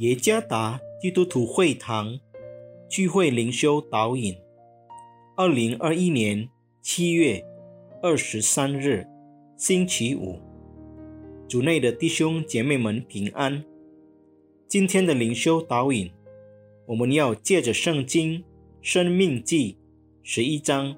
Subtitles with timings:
[0.00, 2.18] 耶加达基督徒会堂
[2.88, 4.34] 聚会灵修导引，
[5.36, 6.48] 二零二一年
[6.80, 7.44] 七月
[8.02, 9.06] 二十三日，
[9.58, 10.40] 星期五，
[11.46, 13.62] 主内的弟兄姐妹们平安。
[14.66, 16.10] 今天的灵修导引，
[16.86, 18.38] 我们要借着圣经
[18.80, 19.74] 《生命记》
[20.22, 20.96] 十一章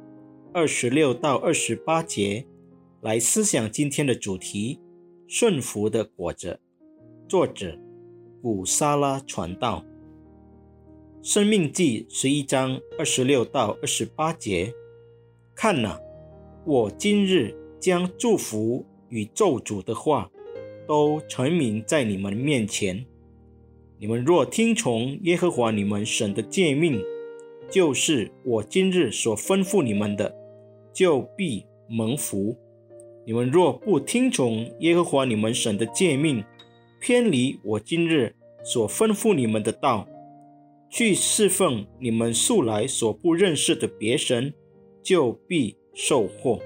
[0.55, 2.46] 二十六到二十八节
[3.01, 4.79] 来思想今天的主题：
[5.27, 6.60] 顺服的果子。
[7.27, 7.82] 作者。
[8.42, 9.84] 古沙拉传道，
[11.23, 14.74] 《生命记》十一章二十六到二十八节。
[15.55, 15.96] 看哪，
[16.66, 20.28] 我今日将祝福与咒诅的话
[20.88, 23.06] 都陈明在你们面前。
[24.01, 27.01] 你们若听从耶和华你们神的诫命，
[27.71, 30.34] 就是我今日所吩咐你们的，
[30.93, 32.56] 就必蒙福；
[33.24, 36.43] 你们若不听从耶和华你们神的诫命，
[37.03, 40.07] 偏离我今日所吩咐你们的道，
[40.89, 44.55] 去侍奉你们素来所不认识的别神，
[45.03, 46.61] 就必受祸。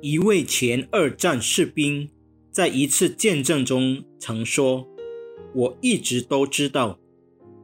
[0.00, 2.10] 一位前二战士兵
[2.50, 4.88] 在一次见证中曾说
[5.54, 6.98] ：“我一直都知道，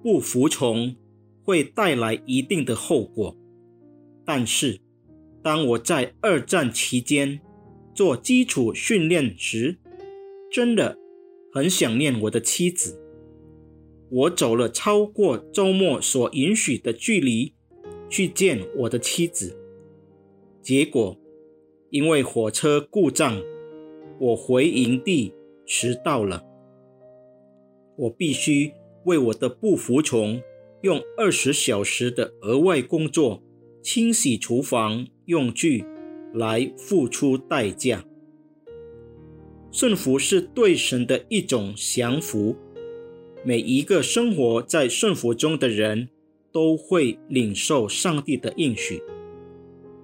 [0.00, 0.94] 不服从
[1.42, 3.36] 会带来一定的后果，
[4.24, 4.78] 但是
[5.42, 7.40] 当我在二战期间
[7.92, 9.76] 做基础训练时，
[10.50, 10.98] 真的
[11.52, 13.00] 很想念我的妻子。
[14.10, 17.52] 我走了超过周末所允许的距离
[18.08, 19.54] 去见我的妻子。
[20.62, 21.18] 结果，
[21.90, 23.42] 因为火车故障，
[24.18, 25.34] 我回营地
[25.66, 26.44] 迟到了。
[27.96, 28.72] 我必须
[29.04, 30.40] 为我的不服从
[30.82, 33.42] 用二十小时的额外工作
[33.82, 35.84] 清洗厨房用具
[36.32, 38.07] 来付出代价。
[39.80, 42.56] 顺服是对神的一种降服。
[43.44, 46.08] 每一个生活在顺服中的人
[46.50, 49.00] 都会领受上帝的应许。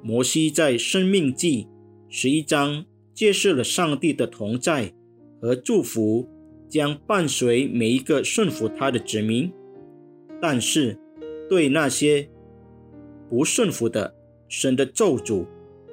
[0.01, 1.65] 摩西在《生命记》
[2.09, 4.95] 十一章揭示了上帝的同在
[5.43, 6.29] 和祝福
[6.69, 9.51] 将伴随每一个顺服他的子民，
[10.41, 10.97] 但是
[11.51, 12.29] 对那些
[13.29, 14.15] 不顺服的，
[14.49, 15.45] 神的咒诅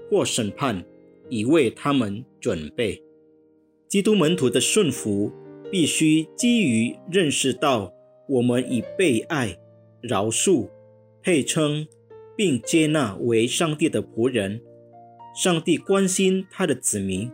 [0.07, 0.85] 或审判
[1.29, 3.01] 已为他们准备。
[3.91, 5.33] 基督门徒的顺服，
[5.69, 7.93] 必须基于认识到
[8.25, 9.57] 我们已被爱、
[9.99, 10.69] 饶恕、
[11.21, 11.85] 配称，
[12.37, 14.61] 并接纳为上帝的仆人。
[15.35, 17.29] 上帝关心他的子民，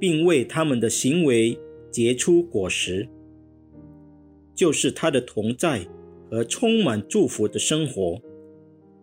[0.00, 1.56] 并为他们的行为
[1.92, 3.08] 结出果实，
[4.52, 5.86] 就是他的同在
[6.28, 8.20] 和充满祝福的生活。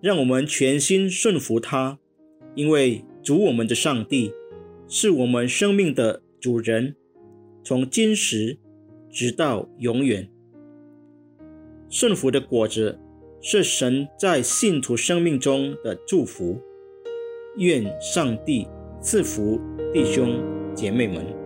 [0.02, 2.00] 让我们全心顺服他，
[2.54, 4.34] 因为主我们的上帝
[4.90, 6.22] 是我们生命的。
[6.42, 6.96] 主人，
[7.64, 8.58] 从今时
[9.12, 10.28] 直到永远，
[11.88, 13.00] 顺服的果子
[13.42, 16.60] 是神在信徒生命中的祝福。
[17.58, 18.68] 愿上帝
[19.02, 19.60] 赐福
[19.94, 20.42] 弟兄
[20.74, 21.41] 姐妹们。